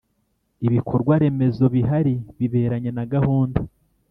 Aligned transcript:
ibikorwaremezo 0.67 1.63
bihari 1.73 2.13
biberanye 2.39 2.91
na 2.97 3.03
gahunda 3.13 3.59